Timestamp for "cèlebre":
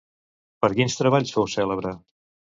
1.59-1.95